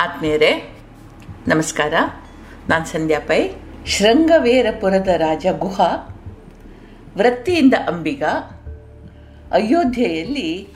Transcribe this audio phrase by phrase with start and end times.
[0.00, 0.78] ಆತ್ಮೀಯರೇ,
[1.48, 1.94] ನಮಸ್ಕಾರ.
[2.68, 3.48] ನಾನು ಸಂಧ್ಯಾ ಪೈ.
[3.86, 5.80] ಶೃಂಗವೇರಪುರದ ರಾಜ ಗುಹ,
[7.16, 8.22] ವೃತ್ತಿಯಿಂದ ಅಂಬಿಗ.
[9.52, 10.68] ಅಯೋಧ್ಯೆಯಲ್ಲಿ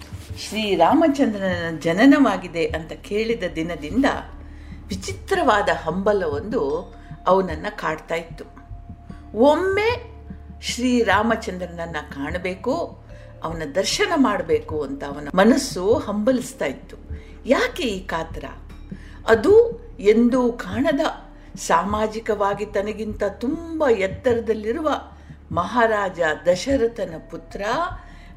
[0.49, 4.05] ಶ್ರೀರಾಮಚಂದ್ರನ ಜನನವಾಗಿದೆ ಅಂತ ಕೇಳಿದ ದಿನದಿಂದ
[4.89, 6.95] ವಿಚಿತ್ರವಾದ ಹಂಬಲವೊಂದು
[7.27, 8.45] ಅವನನ್ನು ಕಾಡ್ತಾ ಇತ್ತು.
[9.39, 10.19] ಒಮ್ಮೆ
[10.63, 13.05] ಶ್ರೀರಾಮಚಂದ್ರನನ್ನು ಕಾಣಬೇಕು,
[13.45, 16.97] ಅವನ ದರ್ಶನ ಮಾಡಬೇಕು ಅಂತ ಅವನ ಮನಸ್ಸು ಹಂಬಲಿಸ್ತಾ ಇತ್ತು.
[17.47, 18.45] ಯಾಕೆ ಈ ಕಾತರ?
[19.29, 21.01] ಅದು ಎಂದೂ ಕಾಣದ
[21.57, 24.91] ಸಾಮಾಜಿಕವಾಗಿ ತನಗಿಂತ ತುಂಬ ಎತ್ತರದಲ್ಲಿರುವ
[25.53, 27.63] ಮಹಾರಾಜ ದಶರಥನ ಪುತ್ರ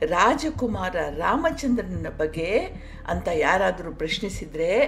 [0.01, 2.59] ರಾಜಕುಮಾರ ರಾಮಚಂದ್ರನ ಬಗ್ಗೆ
[3.07, 4.79] ಅಂತ ಯಾರಾದರೂ ಪ್ರಶ್ನಿಸಿದ್ರೆ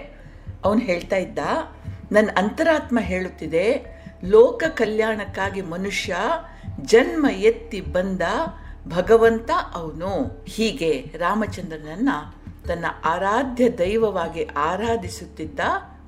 [0.66, 1.40] ಅವನು ಹೇಳ್ತಾ ಇದ್ದ
[2.12, 3.86] ನನ್ನ ಅಂತರಾತ್ಮ ಹೇಳುತ್ತಿದೆ.
[4.23, 6.16] ಲೋಕ ಕಲ್ಯಾಣಕ್ಕಾಗಿ ಮನುಷ್ಯ
[6.82, 8.22] ಜನ್ಮ ಎತ್ತಿ ಬಂದ
[8.88, 10.44] ಭಗವಂತ ಅವನು.
[10.45, 12.09] ಹೀಗೆ ರಾಮಚಂದ್ರನನ್ನ
[12.67, 15.59] ತನ್ನ ಆರಾಧ್ಯ ದೈವವಾಗಿ ಆರಾಧಿಸುತ್ತಿದ್ದ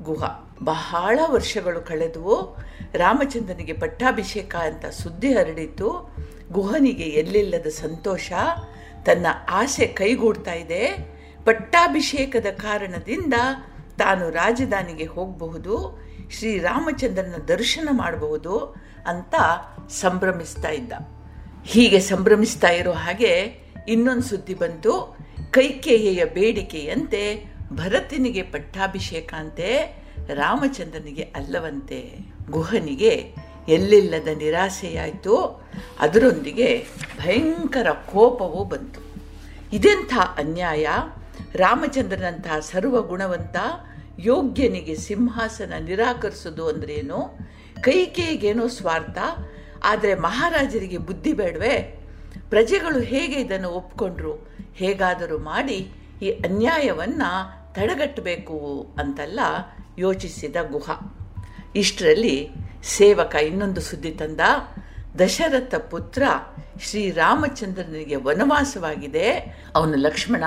[0.01, 0.23] ಗುಹ.
[0.63, 2.57] ಬಹಳ ವರ್ಷಗಳು ಕಳೆದುವು.
[2.93, 6.15] ರಾಮಚಂದ್ರನಿಗೆ ಪಟ್ಟಾಭಿಷೇಕ ಅಂತ ಸುದ್ದಿ ಹರಡಿತು.
[6.51, 8.31] ಗುಹನಿಗೆ ಎಲ್ಲಿಲ್ಲದ ಸಂತೋಷ.
[9.05, 10.97] ತನ್ನ ಆಸೆ ಕೈಗೂಡ್ತಾ ಇದೆ.
[11.45, 13.33] ಪಟ್ಟಾಭಿಷೇಕದ ಕಾರಣದಿಂದ
[13.97, 15.99] ತಾನು ರಾಜಧಾನಿಗೆ ಹೋಗಬಹುದು.
[16.31, 18.75] ಶ್ರೀರಾಮಚಂದ್ರನ ದರ್ಶನ ಮಾಡಬಹುದು
[19.07, 19.35] ಅಂತ
[19.89, 20.93] ಸಂಭ್ರಮಿಸ್ತಾ ಇದ್ದ.
[21.65, 25.17] ಹೀಗೆ ಸಂಭ್ರಮಿಸ್ತಾ ಇರೋ ಹಾಗೆ ಇನ್ನೊಂದು ಸುದ್ದಿ ಬಂತು.
[25.51, 29.69] ಕೈಕೇಯಿಯ ಬೇಡಿಕೆಯಂತೆ ಭರತನಿಗೆ ಪಟ್ಟಾಭಿಷೇಕ ಅಂತೆ
[30.33, 32.17] ರಾಮಚಂದ್ರನಿಗೆ ಅಲ್ಲವಂತೆ
[32.51, 33.33] ಗುಹನಿಗೆ
[33.69, 35.35] ಎಲ್ಲಿಲ್ಲದ ನಿರಾಸೆಯಾಯಿತು
[35.99, 36.85] ಅದರೊಂದಿಗೆ
[37.17, 39.01] ಭಯಂಕರ ಕೋಪವೂ ಬಂತು.
[39.73, 40.87] ಇದೆಂಥ ಅನ್ಯಾಯ?
[41.55, 43.55] ರಾಮಚಂದ್ರನಂಥ ಸರ್ವಗುಣವಂತ
[44.19, 47.37] ಯೋಗ್ಯನಿಗೆ ಸಿಂಹಾಸನ ನಿರಾಕರಿಸೋದು ಅಂದ್ರೇನು?
[47.81, 49.17] ಕೈಕೇಯಿಗೇನೋ ಸ್ವಾರ್ಥ,
[49.83, 51.98] ಆದರೆ ಮಹಾರಾಜರಿಗೆ ಬುದ್ಧಿ ಬೇಡವೆ?
[52.49, 57.29] ಪ್ರಜೆಗಳು ಹೇಗೆ ಇದನ್ನು ಒಪ್ಕೊಂಡ್ರು, ಹೇಗಾದರೂ ಮಾಡಿ ಈ ಅನ್ಯಾಯವನ್ನು
[57.73, 59.39] ತಡೆಗಟ್ಟಬೇಕು ಅಂತೆಲ್ಲ
[59.97, 60.89] ಯೋಚಿಸಿದ ಗುಹ.
[61.75, 62.49] ಇಷ್ಟರಲ್ಲಿ
[62.83, 64.39] ಸೇವಕ ಇನ್ನೊಂದು ಸುದ್ದಿ ತಂದ,
[65.19, 66.23] ದಶರಥ ಪುತ್ರ
[66.81, 69.31] ಶ್ರೀರಾಮಚಂದ್ರನಿಗೆ ವನವಾಸವಾಗಿದೆ.
[69.75, 70.43] ಅವನು ಲಕ್ಷ್ಮಣ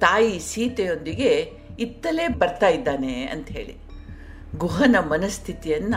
[0.00, 3.76] ತಾಯಿ ಸೀತೆಯೊಂದಿಗೆ ಇತ್ತಲೇ ಬರ್ತಾ ಇದ್ದಾನೆ ಅಂತ ಹೇಳಿ.
[4.58, 5.94] ಗುಹನ ಮನಸ್ಥಿತಿಯನ್ನ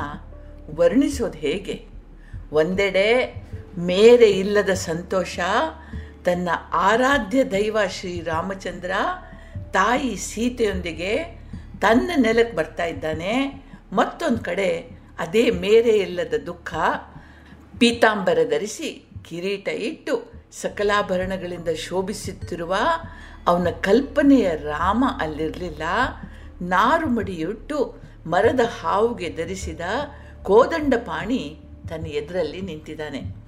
[0.76, 1.86] ವರ್ಣಿಸೋದು ಹೇಗೆ?
[2.52, 3.36] ಒಂದೆಡೆ
[3.78, 5.40] ಮೇರೆ ಇಲ್ಲದ ಸಂತೋಷ,
[6.26, 8.92] ತನ್ನ ಆರಾಧ್ಯ ದೈವ ಶ್ರೀರಾಮಚಂದ್ರ
[9.74, 11.24] ತಾಯಿ ಸೀತೆಯೊಂದಿಗೆ
[11.82, 13.64] ತನ್ನ ನೆಲಕ್ಕೆ ಬರ್ತಾ ಇದ್ದಾನೆ.
[13.94, 16.74] ಮತ್ತೊಂದು ಕಡೆ ಅದೇ ಮೇರೆ ಇಲ್ಲದ ದುಃಖ,
[17.80, 22.76] ಪೀತಾಂಬರ ಧರಿಸಿ ಕಿರೀಟ ಇಟ್ಟು ಸಕಲಾಭರಣಗಳಿಂದ ಶೋಭಿಸುತ್ತಿರುವ
[23.48, 25.82] ಅವನ ಕಲ್ಪನೆಯ ರಾಮ ಅಲ್ಲಿರಲಿಲ್ಲ.
[26.62, 27.96] ನಾರು ಮಡಿಯುಟ್ಟು
[28.28, 29.82] ಮರದ ಹಾವುಗೆ ಧರಿಸಿದ
[30.44, 31.60] ಕೋದಂಡಪಾಣಿ
[31.90, 33.45] ತನ್ನ ಎದುರಲ್ಲಿ ನಿಂತಿದ್ದಾನೆ.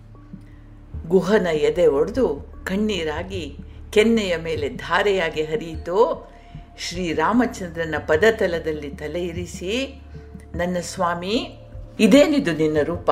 [1.08, 3.58] ಗುಹನ ಎದೆ ಒಡೆದು ಕಣ್ಣೀರಾಗಿ
[3.90, 6.30] ಕೆನ್ನೆಯ ಮೇಲೆ ಧಾರೆಯಾಗಿ ಹರಿಯಿತು.
[6.78, 10.02] ಶ್ರೀರಾಮಚಂದ್ರನ ಪದತಲದಲ್ಲಿ ತಲೆ ಇರಿಸಿ,
[10.56, 11.60] ನನ್ನ ಸ್ವಾಮಿ,
[12.00, 13.12] ಇದೇನಿದು ನಿನ್ನ ರೂಪ?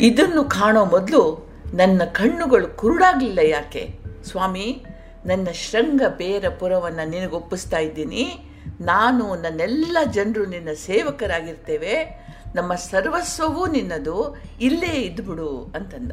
[0.00, 3.94] ಇದನ್ನು ಕಾಣೋ ಮೊದಲು ನನ್ನ ಕಣ್ಣುಗಳು ಕುರುಡಾಗಲಿಲ್ಲ ಯಾಕೆ?
[4.24, 4.84] ಸ್ವಾಮಿ,
[5.26, 8.50] ನನ್ನ ಶೃಂಗ ಬೇರ ಪುರವನ್ನು ನಿನಗೊಪ್ಪಿಸ್ತಾ ಇದ್ದೀನಿ.
[8.80, 12.26] ನಾನು ನನ್ನೆಲ್ಲ ಜನರು ನಿನ್ನ ಸೇವಕರಾಗಿರ್ತೇವೆ.
[12.54, 14.42] ನಮ್ಮ ಸರ್ವಸ್ವವೂ ನಿನ್ನದು.
[14.60, 16.12] ಇಲ್ಲೇ ಇದ್ಬಿಡು ಅಂತಂದ.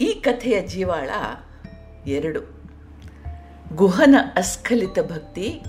[0.00, 1.10] ಈ ಕಥೆಯ ಜೀವಾಳ
[2.06, 2.40] ಎರಡು.
[3.74, 5.62] ಗುಹನ ಅಸ್ಖಲಿತ ಭಕ್ತಿ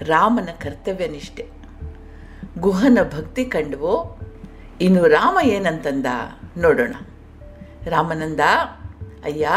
[0.00, 1.48] ರಾಮನ ಕರ್ತವ್ಯ ನಿಷ್ಠೆ
[2.58, 4.18] ಗುಹನ ಭಕ್ತಿ ಕಂಡವೋ,
[4.80, 6.06] ಇನ್ನು ರಾಮ ಏನಂತಂದ
[6.56, 6.94] ನೋಡೋಣ.
[7.84, 8.40] ರಾಮನಂದ,
[9.24, 9.48] ಅಯ್ಯ,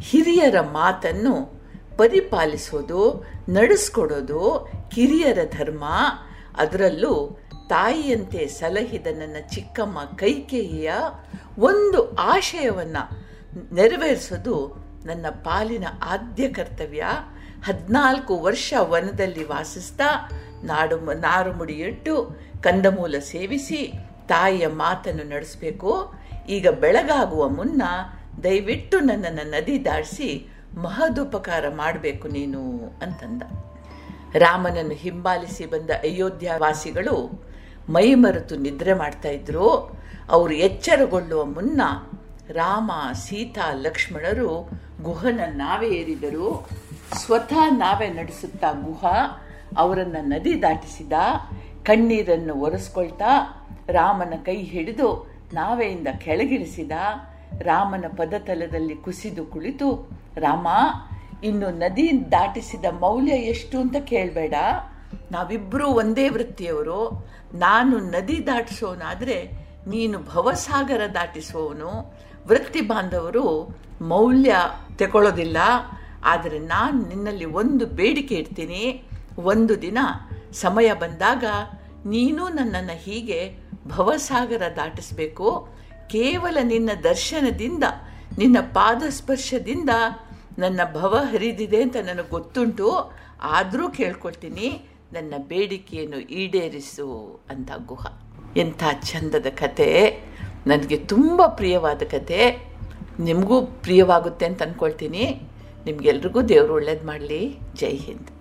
[0.00, 1.62] ಹಿರಿಯರ ಮಾತನ್ನು
[1.96, 5.84] ಪರಿಪಾಲಿಸೋದು, ನಡೆಸ್ಕೊಡೋದು ಕಿರಿಯರ ಧರ್ಮ,
[6.56, 7.38] ಅದರಲ್ಲೂ
[7.68, 10.92] ತಾಯಿಯಂತೆ ಸಲಹಿದ ನನ್ನ ಚಿಕ್ಕಮ್ಮ ಕೈಕೇಯಿಯ
[11.58, 13.23] ಒಂದು ಆಶಯವನ್ನು
[13.72, 17.04] ನೆರವೇರಿಸೋದು ನನ್ನ ಪಾಲಿನ ಆದ್ಯ ಕರ್ತವ್ಯ.
[17.64, 20.30] ಹದಿನಾಲ್ಕು ವರ್ಷ ವನದಲ್ಲಿ ವಾಸಿಸ್ತಾ,
[20.64, 23.92] ನಾಡು ನಾರು ಮುಡಿಯಿಟ್ಟು ಕಂದಮೂಲ ಸೇವಿಸಿ
[24.28, 26.14] ತಾಯಿಯ ಮಾತನ್ನು ನಡೆಸಬೇಕು.
[26.48, 27.82] ಈಗ ಬೆಳಗಾಗುವ ಮುನ್ನ
[28.42, 32.60] ದಯವಿಟ್ಟು ನನ್ನನ್ನು ನದಿ ದಾಡಿಸಿ ಮಹದುಪಕಾರ ಮಾಡಬೇಕು ನೀನು
[33.02, 33.42] ಅಂತಂದ.
[34.36, 37.46] ರಾಮನನ್ನು ಹಿಂಬಾಲಿಸಿ ಬಂದ ಅಯೋಧ್ಯವಾಸಿಗಳು
[37.88, 39.70] ಮೈಮರೆತು ನಿದ್ರೆ ಮಾಡ್ತಾ ಇದ್ರು.
[40.28, 41.82] ಅವರು ಎಚ್ಚರಗೊಳ್ಳುವ ಮುನ್ನ
[42.48, 44.68] ರಾಮ, ಸೀತಾ, ಲಕ್ಷ್ಮಣರು
[45.02, 46.68] ಗುಹನ ನಾವೇ ಏರಿದರು.
[47.12, 49.04] ಸ್ವತಃ ನಾವೇ ನಡೆಸುತ್ತಾ ಗುಹ
[49.76, 51.12] ಅವರನ್ನು ನದಿ ದಾಟಿಸಿದ.
[51.82, 53.24] ಕಣ್ಣೀರನ್ನು ಒರೆಸ್ಕೊಳ್ತಾ
[53.88, 56.92] ರಾಮನ ಕೈ ಹಿಡಿದು ನಾವೆಯಿಂದ ಕೆಳಗಿಳಿಸಿದ.
[57.58, 60.68] ರಾಮನ ಪದತಲದಲ್ಲಿ ಕುಸಿದು ಕುಳಿತು, ರಾಮ,
[61.44, 64.54] ಇನ್ನು ನದಿ ದಾಟಿಸಿದ ಮೌಲ್ಯ ಎಷ್ಟು ಅಂತ ಕೇಳಬೇಡ.
[65.32, 67.26] ನಾವಿಬ್ಬರೂ ಒಂದೇ ವೃತ್ತಿಯವರು.
[67.54, 69.50] ನಾನು ನದಿ ದಾಟಿಸೋನಾದರೆ
[69.86, 72.14] ನೀನು ಭವಸಾಗರ ದಾಟಿಸುವವನು.
[72.48, 73.46] ವೃತ್ತಿ ಬಾಂಧವರು
[74.00, 74.54] ಮೌಲ್ಯ
[74.96, 75.56] ತಗೊಳ್ಳೋದಿಲ್ಲ
[76.24, 79.04] ಆದರೆ ನಾನು ನಿನ್ನಲ್ಲಿ ಒಂದು ಬೇಡಿಕೆ ಇಡ್ತೀನಿ.
[79.38, 79.98] ಒಂದು ದಿನ
[80.52, 81.44] ಸಮಯ ಬಂದಾಗ
[82.06, 83.40] ನೀನು ನನ್ನನ್ನು ಹೀಗೆ
[83.86, 85.48] ಭವಸಾಗರ ದಾಟಿಸಬೇಕು.
[86.10, 87.84] ಕೇವಲ ನಿನ್ನ ದರ್ಶನದಿಂದ,
[88.38, 89.90] ನಿನ್ನ ಪಾದಸ್ಪರ್ಶದಿಂದ
[90.58, 92.88] ನನ್ನ ಭವ ಹರಿದಿದೆ ಅಂತ ನನಗೆ ಗೊತ್ತುಂಟು.
[93.42, 94.68] ಆದರೂ ಕೇಳ್ಕೊಳ್ತೀನಿ,
[95.12, 97.08] ನನ್ನ ಬೇಡಿಕೆಯನ್ನು ಈಡೇರಿಸು
[97.50, 98.06] ಅಂತ ಗುಹ.
[98.56, 99.90] ಎಂಥ ಚಂದದ ಕತೆ
[100.66, 102.40] ನನಗೆ ತುಂಬ ಪ್ರಿಯವಾದ ಕತೆ.
[103.20, 105.24] ನಿಮಗೂ ಪ್ರಿಯವಾಗುತ್ತೆ ಅಂತ ಅಂದ್ಕೊಳ್ತೀನಿ
[105.86, 107.58] ನಿಮಗೆಲ್ರಿಗೂ ದೇವರು ಒಳ್ಳೇದು ಮಾಡಲಿ.
[107.74, 108.33] ಜೈ ಹಿಂದ್.